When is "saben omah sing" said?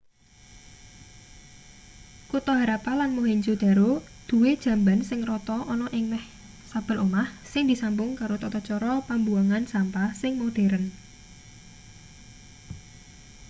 6.71-7.63